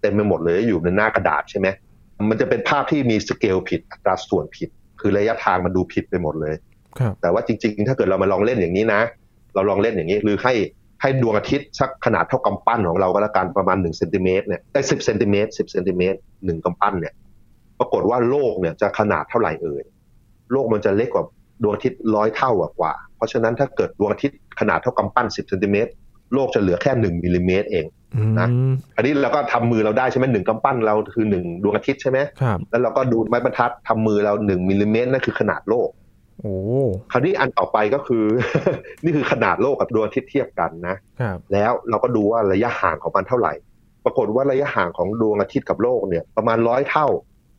[0.00, 1.68] เต็มไปหมดเลยอยู่ในหน้ากระดาษใช่ไหม
[2.30, 4.68] มันจะเป็นภาพที่มีสเกลผิดอัตราส่วนผิด
[5.00, 6.54] คือระยะทางมันดูผิดไปหมดเลย
[6.98, 9.00] ครับแต่ว่าจริง ๆ ถ้าเกิดเรามาลองเล่นอย่างนี้นะ
[9.54, 10.52] เราลองเล่นอย่างนี้หรือให้
[11.04, 17.14] ให้ดวงอาทิตย์สักขนาดเท่ากำปั้นของเราก็แล้วกันประมาณหนึ่งเซนติเมตรเนี่ยได้สิบเซนติเมตรสิบเซนติเมตรหนึ่งกำปั้นเนี่ย
[17.78, 19.82] ปรากฏว่าโลกเนี่ยจะขนาดเท่าไหร่เอ่ย
[20.52, 21.24] โลกมันจะเล็กกว่า
[21.62, 25.90] ดวงอาทิตย์ร้อยเท่ากว่า เพราะฉะนั้นถ้าเกิดดวงอาทิตย์ขนาดเท่ากำปั้นสิบเซนติเมตร
[26.34, 28.48] โลกจะเหลือแค่หนึ่งมิลลิเมตรเองอืมนะ
[28.96, 35.88] อันนี้เราก็ทำมือเราได้ใช่ไหมหนึ่งกำปั้นเราคือหนึ่งดวงอาทิตย์ใช่ไหมครับแล้วเราก็ดูไม้บรรทัดทำมือเราหนึ่งมิลลิเมตรนั่นคือขนาดโลก
[36.40, 36.54] โอ้
[37.12, 38.24] คราวนี้อันต่อไปก็คือ
[39.04, 43.52] นี่คือขนาดโลกกับดวงอาทิตย์เทียบกันนะครับแล้วเราก็ดูว่าระยะห่างของมันเท่าไหร่
[44.04, 47.06] ปรากฏว่าระยะห่างของดวงอาทิตย์กับโลกเนี่ย ประมาณร้อยเท่า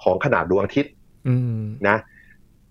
[0.04, 0.92] ของขนาดดวงอาทิตย์
[1.28, 1.98] อืมนะ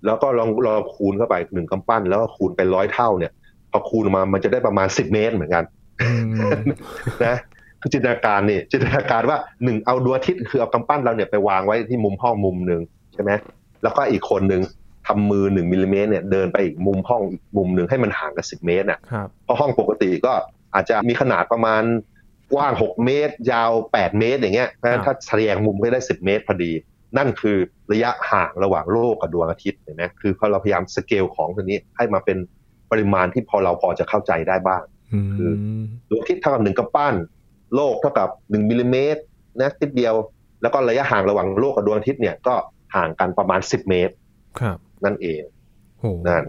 [0.06, 3.32] แล้วก็ลองลองคูณเข้าไปหนึ่งกำปั้น แล้วก็คูณไปร้อยเท่าเนี่ย
[3.70, 5.64] พอคูณออกมามันจะได้ประมาณสิบเมตรเหมือนกัน
[6.02, 6.10] อื
[6.58, 6.60] ม
[7.24, 7.36] นะ
[7.80, 12.80] คือจินตนาการนี่จินตนาการว่าหนึ่งเอาดวงอาทิตย์คือเอากำปั้นเราเนี่ยไปวางไว้ที่มุมห้องมุมหนึ่ง
[13.14, 13.30] ใช่ไหม
[13.82, 14.62] แล้วก็อีกคนหนึ่ง
[15.06, 20.32] ทำมือหนึ่งมิลลิเมตรเนี่ยเดินไปอีกมุมห้องอีกมุมหนึ่งให้มันห่างกันสิบเมตรน่ะครับเพราะห้องปกติก็
[20.74, 21.82] อาจจะมีขนาดประมาณ
[22.54, 26.72] กว้าง 6 เมตร ยาว 8 เมตร อย่างเงี้ยเพราะฉะนั้นถ้าแสดงมุมก็ได้ 10 เมตรพอดี
[27.16, 27.56] นั่นคือ
[27.92, 32.38] ระยะห่างระหว่างโลกกับดวงอาทิตย์เห็นไหมคือพอเราพยายามสเกลของตัวนี้ให้มาเป็น
[32.90, 35.50] ปริมาณที่พอเราพอจะเข้าใจได้บ้างอืคือ
[35.82, 37.14] มดวงอาทิตย์เท่ากับหนึ่งกำปั้น
[37.74, 39.20] โลกเท่ากับหนึ่งมิลลิเมตร
[39.60, 40.14] นะติดเดียว
[40.62, 42.54] แล้วก็ระยะห่างระหว่างโลกกับดวงอาทิตย์เนี่ยก็
[42.96, 44.14] ห่างกันประมาณ 10 เมตร
[44.60, 45.42] ครับนั่นเอง
[45.98, 46.44] โอ้นั่น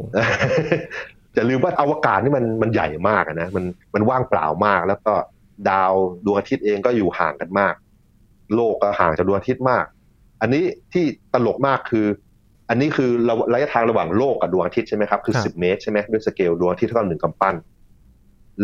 [1.36, 5.14] จะลืมว่าอวกาศนี่มันมันใหญ่มากอะนะมันมันว่างเปล่ามาก แล้วก็
[5.70, 5.94] ดาว
[6.26, 7.74] ดวงอาทิตย์เองก็อยู่ห่างกันมาก
[8.56, 9.86] โลกก็ห่างจากดวงอาทิตย์มาก
[10.42, 12.08] อันนี้ที่ตลกมากคือ
[12.70, 17.56] อันนี้คือระระยะทางระหว่างโลกกับดวงอาทิตย์ใช่ไหมครับคือสิบเมตรใช่ไหมด้วยสเกลดวงอาทิตย์เท่ากับหนึ่งกำปั้น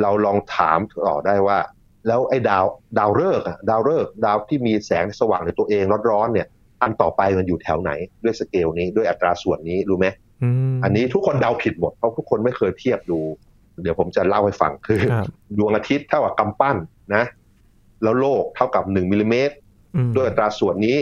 [0.02, 1.60] เราลองถามต่อได้ว่า
[2.08, 2.65] แล้วไอ้ดาว
[2.98, 6.48] ดาวฤกษ์อะดาวฤกษ์ดาวที่มีแสงสว่างในตัวเองร้อนๆเนี่ย
[6.82, 7.91] อันต่อไปมันอยู่แถวไหน
[8.24, 10.08] ด้วยสเกลนี้ด้วยอัตราส่วนนี้รู้ไหม
[10.44, 13.20] อืมอันนี้ทุกคนเดาผิดหมดเพราะทุกคนไม่เคยเทียบดู
[13.82, 15.26] เดี๋ยวผมจะเล่าให้ฟังคือครับ
[15.58, 16.78] ดวงอาทิตย์เท่ากับกำปั้น
[17.15, 17.24] นะ
[18.04, 19.56] แล้วโลกเท่ากับหนึ่งมิลลิเมตร
[19.96, 20.98] อืมด้วยอัตราส่วนนี้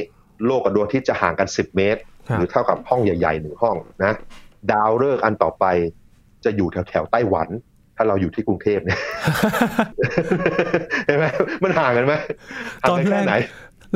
[0.46, 4.14] โลกกับดวงอาทิตย์จะห่างกันสิบเมตรครับหรือเท่ากับห้องใหญ่ๆหนึ่งห้องนะ
[4.72, 5.66] ดาวฤกษ์อันต่อไป
[6.46, 7.50] จะอยู่แถวแถวๆไต้หวัน
[7.96, 9.00] ถ้าเราอยู่ที่กรุงเทพเนี่ย
[11.06, 11.26] เห็นไหม
[11.64, 12.14] มันห่างกันไหม
[12.84, 13.36] ห่างตอนกันแรแค่กไหน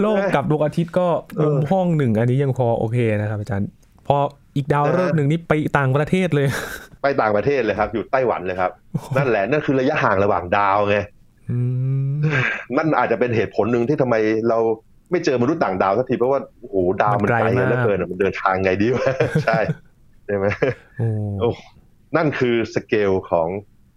[0.02, 3.70] โลกกับดวงอาทิตย์ก็เออมุมห้องหนึ่งอันนี้ยังพอโอเคนะครับ อาจารย์
[4.08, 4.18] พอ
[4.56, 6.48] อีกดาวฤกษ์หนึ่งนี่ไปต่างประเทศเลย
[7.04, 8.72] ไปต่างประเทศเลยครับ อยู่ไต้หวันเลยครับ
[9.18, 10.98] นั่นแหละนั่นคือระยะห่างระหว่างดาวไง
[11.50, 11.58] อื
[12.14, 12.16] ม
[12.78, 14.16] นั่นอาจจะเป็นเหตุผลหนึ่งที่ทำไม
[14.50, 14.60] เรา
[15.12, 19.14] ไม่เจอมนุษย์ต่างดาวสักทีเพราะว่าโอ้โหดาวมันไกลกันเหลือเกินอะมันเดินทางไงดีวะ
[19.46, 19.60] ใช่
[20.26, 20.46] ใช่ไหม
[21.00, 21.08] โอ้
[21.40, 21.50] โอ้
[22.16, 23.48] นั่นคือสเกลของ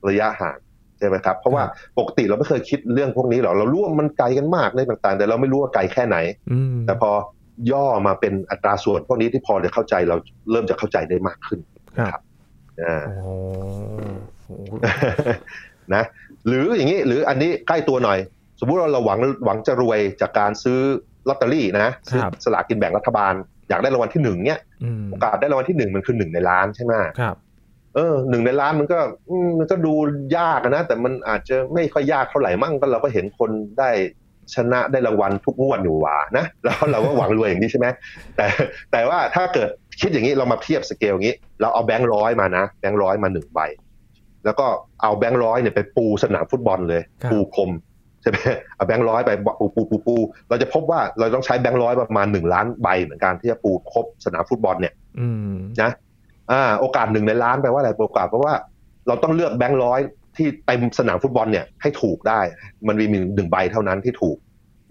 [0.09, 0.59] ระยะห่าง
[0.99, 6.17] ใช่ไหมครับ เพราะว่าครับปกติเราไม่เคยคิดเรื่องพวกนี้หรอกเรารู้ว่ามันไกลกันมากในต่าง ๆ แต่เราไม่รู้ว่าไกลแค่ไหน
[6.53, 7.11] อืมแต่พอ
[7.71, 10.17] ย่อมาเป็นอัตราส่วนพวกนี้ที่พอจะเข้าใจเรา
[10.51, 11.61] เริ่มจะเข้าใจได้มากขึ้น
[11.99, 12.21] ครับ
[12.83, 14.49] อ่าโอ้โห
[15.95, 16.05] นะ
[16.47, 18.19] หรืออย่างนี้หรืออันนี้ใกล้ตัวหน่อย
[18.61, 20.81] สมมุติว่าเราหวังหวังจะรวยจากการซื้อ
[21.29, 23.33] ลอตเตอรี่นะซื้อสลากกินแบ่งรัฐบาล
[23.69, 27.37] อยากได้รางวัลที่หนึ่งเนี่ยอืมโอกาสได้รางวัลที่หนึ่งมันคือหนึ่งในล้านใช่ไหมครับ
[27.97, 28.99] เออหนึ่งในล้านมันก็
[29.31, 29.95] อืมมันก็ดู
[30.39, 33.91] ยากอะนะ แต่มันอาจจะไม่ค่อยยากเท่าไหร่มั่งก็เราก็เห็นคนได้
[34.55, 37.87] ชนะได้รางวัลทุกงวดอยู่หว่านะแล้วเราก็หวังรวยอย่างนี้ใช่ไหม
[38.37, 38.47] แต่
[38.93, 39.69] แต่ว่าถ้าเกิด
[40.01, 43.61] คิดอย่างนี้เรามาเทียบสเกลอย่างนี้ เราเอาแบงค์ร้อยมานะ แบงค์ร้อยมาหนึ่งใบ
[44.45, 44.67] แล้วก็
[45.03, 47.71] เอาแบงค์ร้อยเนี่ยไปปูสนามฟุตบอลเลยครับปูพรม
[48.23, 48.39] ใช่ไหม
[48.77, 49.31] เอาแบงค์ร้อยไป
[49.61, 50.17] ปูปูปูปู
[50.49, 55.91] เราจะพบว่าเราต้องใช้แบงค์ร้อยประมาณหนึ่งล้านใบเหมือนกันที่จะปูครบสนามฟุตบอลเนี่ยอืมนะ
[56.53, 58.55] อ่าโอกาสหนึ่งในล้านแปลว่าอะไรโอกาสเพราะว่า
[59.07, 60.01] เราต้องเลือกแบงค์ร้อย
[60.37, 62.41] ที่เต็มสนามฟุตบอลเนี่ยให้ถูกได้
[62.89, 64.37] มันมีหนึ่งใบเท่านั้นที่ถูก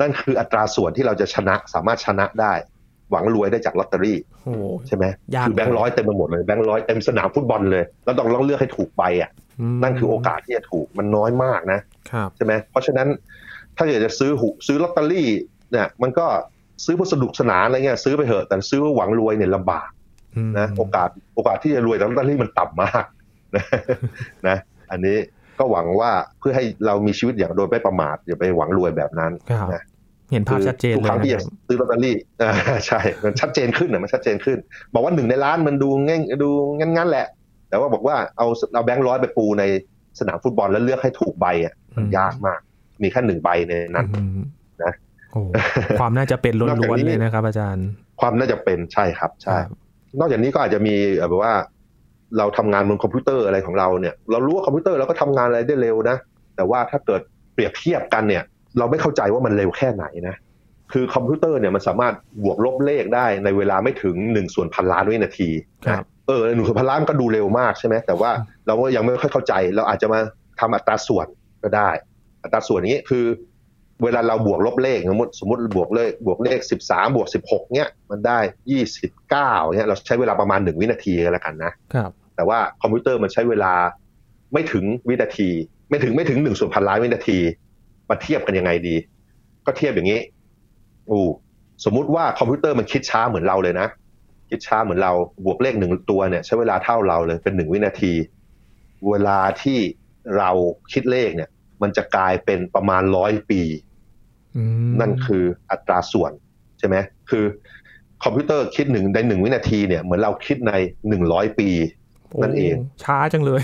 [0.01, 2.53] นั่นคืออัตราส่วนที่เราจะชนะสามารถชนะได้
[3.11, 9.31] หวังรวยได้จากลอตเตอรี่โอ้โหใช่ไหมยากคือแบงค์ร้อยเต็มไปหมดเลยแบงค์ร้อยเต็มสนามฟุตบอลเลย แล้วต้องต้องเลือกให้ถูกใบอะ
[9.73, 11.79] มนั่นคือโอกาสที่จะถูกมันน้อยมากนะ
[12.11, 13.07] ครับใช่ไหมเพราะฉะนั้น
[13.77, 15.27] ถ้าอยากจะซื้อหูซื้อลอตเตอรี่
[15.71, 16.25] เนี่ยมันก็
[16.85, 19.94] ซื้อเพื่อสนุกสนานอะไรเงี้ยซื้อไปเถอะแต่ซื้อเพื่อหวังรวยเนี่ยลำบากอืม
[20.57, 23.05] นะโอกาสโอกาสที่จะรวยจากลอตเตอรี่มันต่ำมาก
[23.55, 23.65] นะ
[24.47, 24.57] นะ
[24.91, 25.17] อันนี้
[25.59, 29.83] ก็หวังว่าเพื่อให้เรามีชีวิตอย่างโดยไม่ประมาทอย่าไปหวังรวยแบบนั้นครับนะ
[30.31, 32.51] เห็นภาพชัดเจนทุกเลยครั้งที่นะจะครับซื้อลอตเตอรี่อ่า
[32.87, 34.57] ใช่มันชัดเจนขึ้นนะมันชัดเจนขึ้น
[34.93, 37.27] บอกว่าหนึ่งในล้านมันดูง่ายดูงั้นๆแหละ
[37.69, 39.63] แต่ว่าบอกว่าเอาเอาแบงค์ร้อยไปปูใน
[40.19, 42.59] สนามฟุตบอลแล้วเลือกให้ถูกใบอะมันยากมาก
[43.03, 44.43] มีแค่หนึ่งใบในนั้นอืม
[44.83, 44.93] นะ
[45.31, 45.41] โอ้
[45.99, 47.87] ความน่าจะเป็นล้นอกจากวนนี้ๆเลยนะครับอาจารย์
[48.21, 49.77] ความน่าจะเป็นใช่ครับใช่ครับ
[50.19, 51.53] นอกจากนี้ก็อาจจะมีเอ่อแบบว่า
[52.37, 56.17] เราทำงานบนคอมพิวเตอร์อะไรของเราเนี่ย เรารู้ว่าคอมพิวเตอร์เราก็ทำงานอะไรได้เร็วนะ
[56.55, 57.21] แต่ว่าถ้าเกิด
[57.53, 58.43] เปรียบเทียบกันเนี่ย
[58.77, 60.35] เราไม่เข้าใจว่ามันเร็วแค่ไหนนะ
[60.93, 65.49] คือคอมพิวเตอร์เนี่ยมันสามารถบวกลบเลขได้ในเวลาไม่ถึงหนึ่งส่วนพันล้านวินาทีนะ
[65.87, 68.31] ครับเออหนึ่งส่วนพันล้านก็ดูเร็วมากใช่ไหมแต่ว่า
[68.67, 70.19] เราก็ยังไม่ค่อยเข้าใจ เราอาจจะมา
[70.59, 71.27] ทำอัตราส่วน
[71.63, 71.89] ก็ได้
[72.43, 73.25] อัตราส่วนนี้คือ
[74.03, 78.39] เวลาเราบวกลบเลขสมมติสมมติบวกเลขบวกเลขสิบสามบวกสิบหกเนี่ยมันได้
[78.71, 83.73] ยี่สิบเก้าเนี่ยเราใช้เวลาประมาณหนึ่งวินาทีก็แล้วกันนะครับแต่ว่าคอมพิวเตอร์มันใช้เวลา
[84.53, 85.49] ไม่ถึงวินาที
[85.89, 87.37] ไม่ถึงไม่ถึงหนึ่งส่วนพันล้านวินาที
[88.09, 88.95] มาเทียบกันยังไงดี
[89.65, 90.19] ก็เทียบอย่างนี้
[91.09, 91.29] อู้
[91.85, 93.87] สมมุติว่าคอมพิวเตอร์มันคิดช้าเหมือนเราเลยนะ
[94.49, 95.13] คิดช้าเหมือนเรา
[95.45, 98.13] บวกเลขหนึ่งตัวเนี่ย ใช้เวลาเท่าเราเลยเป็นหนึ่งวินาที
[99.09, 99.79] เวลาที่
[100.37, 100.49] เรา
[100.93, 101.49] คิดเลขเนี่ย
[101.81, 103.61] มันจะกลายเป็นประมาณร้อยปี
[104.57, 106.31] อืมนั่นคืออัตราส่วน
[106.79, 106.95] ใช่ไหม
[107.29, 107.45] คือ
[108.23, 110.73] คอมพิวเตอร์คิดหนึ่งในหนึ่งวินาทีเนี่ยเหมือนเราคิดใน
[111.09, 111.69] หนึ่งร้อยปี
[112.43, 113.61] นั่นเองโช้าจังเลย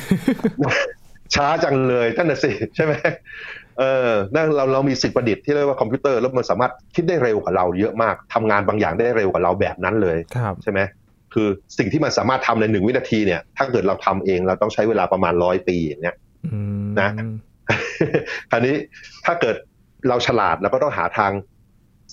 [1.35, 2.93] ช้าจังเลยนั่นน่ะสิใช่ไหม
[3.79, 10.79] เออนั่นเราเรามีสิ่งประดิษฐ์ที่เรียกว่าคอมพิวเตอร์แล้วมันสามารถคิดได้เร็วกว่าเราเยอะมากทำงานบางอย่างได้เร็วกว่าเราแบบนั้นเลยครับใช่ไหม
[11.33, 11.47] คือ
[11.77, 17.09] สิ่งที่มันสามารถทำในหนึ่งวินาทีเนี่ย ถ้าเกิดเราทำเองเราต้องใช้เวลาประมาณร้อยปีอย่างเงี้ยอืมนะ
[18.51, 18.75] คราวนี้
[19.25, 19.55] ถ้าเกิด
[20.07, 21.31] เราฉลาดเราก็ต้องหาทาง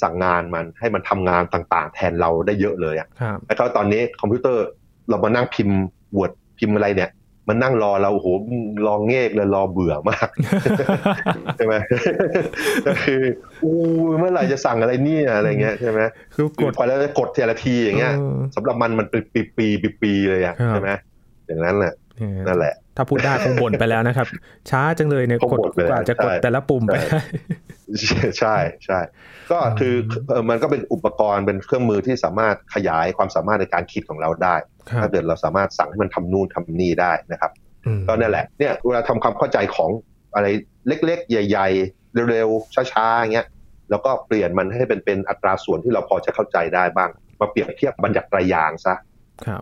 [0.03, 4.65] สั่งงานมันให้มันทำงานต่าง ๆ แทนเราได้เยอะเลยอะครับแล้วก็ตอนนี้คอมพิวเตอร์
[5.09, 5.79] เรามานั่งพิมพ์
[6.19, 7.11] วดพิมพ์อะไรเนี่ย
[7.49, 8.27] มันนั่งรอเราโอ้โห
[8.87, 10.29] รอเงกเลยรอเบื่อมาก
[11.57, 11.75] ใช่ไหม
[12.87, 13.23] ก็คือ
[13.65, 13.75] อู้
[14.19, 16.01] เมื่อไหร่จะสั่งอะไรเนี่ยอะไรเงี้ยใช่ไหม
[16.35, 20.91] คือกกดดพอแล้วจะกดทีละทีอย่างเงี้ยออสำหรับมันมันเป็นปีปีปีปีๆเลยอะครับใช่ไหม
[21.47, 24.27] อย่างนั้นแหละเนี่ยนั่นแหละ ถ้าพูดได้คงบ่นไปแล้วนะครับ
[24.71, 26.97] ช้าจังเลยเนี่ยคงกดบ่นเลยกว่าจะกดใช่แต่ละปุ่มไป
[28.09, 28.57] ใช่ใช่
[28.87, 28.99] ใช่
[29.51, 29.95] ก็คือ
[30.29, 34.57] เอ่อมันก็เป็นอุปกรณ์เป็นเครื่องมือที่สามารถขยายความสามารถในการคิดของเราได้
[34.89, 37.51] ครับถ้าเกิดเราสามารถสั่งให้มันทำนู่นทำนี่ได้นะครับ
[37.87, 39.91] อืมก็นั่นแหละเนี่ยเวลาทำความเข้าใจของ
[40.35, 40.47] อะไร
[40.89, 43.47] เล็ก ๆ ใหญ่ ๆ เร็วๆช้าๆอย่างเงี้ย
[43.91, 48.99] แล้วก็เปลี่ยนมันให้เป็นเป็นอัตราส่วนที่เราพอจะเข้าใจได้บ้าง มาเปรียบเทียบบัญญัติรายอย่างซะครับ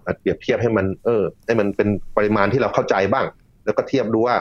[0.07, 3.27] มาเปรียบเทียบให้มันเออให้มันเป็นปริมาณที่เราเข้าใจบ้าง
[3.65, 4.37] แล้วก็เทียบดูว่า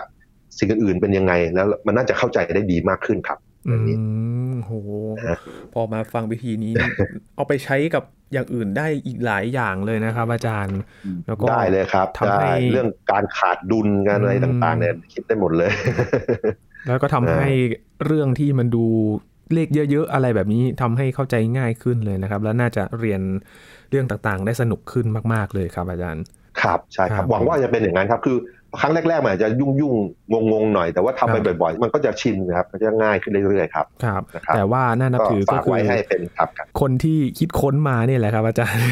[0.58, 3.98] สิ่งอื่นๆเป็นยังไง แล้วมันน่าจะเข้าใจได้ดีมากขึ้นครับอือันนี้
[4.54, 4.71] มโห
[5.28, 5.38] ฮะ
[5.74, 6.89] พอมาฟังวิธีนี้นี่
[7.36, 10.80] เอาไปใช้กับอย่างอื่นได้อีกหลายอย่างเลยนะครับ อาจารย์
[11.28, 15.71] แล้วก็ได้เลยครับทำให้ได้เรื่องการขาดดุลการอะไรอืมต่างๆเนี่ยคิดได้หมดเลย
[16.88, 17.50] แล้วก็ทำนะให้
[18.06, 18.86] เรื่องที่มันดู
[19.54, 23.21] เลขเยอะๆอะไรแบบนี้ทำให้เข้าใจง่ายขึ้นเลยนะครับ แล้วน่าจะเรียน
[23.89, 26.24] เรื่องต่างๆ ได้สนุกขึ้นมากๆเลยครับอาจารย์
[26.62, 28.38] ครับใช่คครัรับบหวังว่าจะเป็นอย่างนั้นครับคือ
[28.82, 29.93] ครั้งแรกๆมันอาจจะยุ่งยุ่ง
[30.32, 38.84] งงงๆหน่อยแต่ว่าทำไปครับบ่อยๆ มันก็จะชินครับมันจะง่ายขึ้นเรื่อยๆครับครับนะครับแต่ว่าน่านับก็ถือก็ฝากคือไว้ให้เป็นครับครับคนที่คิดค้นมาเนี่ยแหละครับ อาจารย์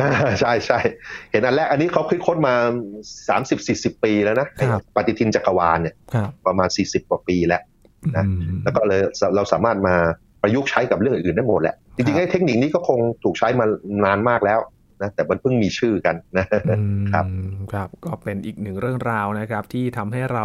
[0.00, 0.78] อ่าใช่ใช่
[1.30, 2.54] เห็นอันแรกอันนี้เขาคิดค้นมา
[3.28, 7.62] 30-40 ปีแล้วนะครับไอ้ปฏิทินจักรวาลเนี่ยครับประมาณ 40 กว่าปีแล้ว
[8.16, 9.00] นะอืมแล้วก็เลย
[9.36, 9.96] เราสามารถมา
[10.42, 13.64] ประยุกต์ใช้กับเรื่องอื่นได้หมดแหละ จริงๆครับไอ้เทคนิคนี้ก็คงถูกใช้มา
[14.04, 14.60] นานมากแล้ว
[15.02, 16.46] นะแต่มันเพิ่งมีชื่อกันนะ
[16.78, 17.24] อืมครับ
[17.72, 20.44] ครับ ก็เป็นอีกหนึ่งเรื่องราวนะครับ ที่ทำให้เรา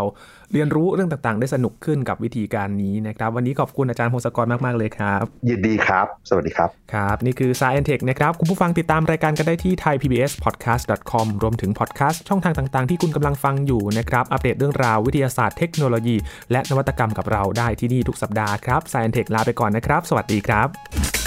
[0.53, 16.15] เรียนรู้เรื่องต่างๆ ได้สนุกขึ้นกับวิธีการนี้นะครับ วันนี้ขอบคุณอาจารย์พงศกรมากๆเลยครับ ยินดีครับ สวัสดีครับ ครับ นี่คือ Science Tech นะครับ คุณผู้ฟังติดตามรายการกันได้ที่ thaipbspodcast.com รวมถึงพอดแคสต์ช่องทางต่างๆ ที่คุณกำลังฟังอยู่นะครับอัปเดตเรื่องราววิทยาศาสตร์เทคโนโลยี
[16.51, 21.24] และนวัตกรรมกับเราได้ที่นี่ทุกสัปดาห์ครับ Science Tech ลาไปก่อนนะครับ สวัสดีครับ